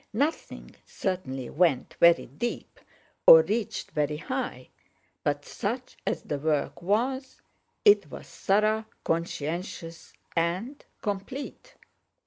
Nothing 0.13 0.75
certainly 0.83 1.47
went 1.51 1.93
very 1.99 2.25
deep, 2.25 2.79
or 3.27 3.43
reached 3.43 3.91
very 3.91 4.17
high—but 4.17 5.45
such 5.45 5.95
as 6.07 6.23
the 6.23 6.39
work 6.39 6.81
was, 6.81 7.43
it 7.85 8.09
was 8.09 8.27
thorough, 8.27 8.85
conscientious, 9.03 10.11
and 10.35 10.83
complete. 11.03 11.75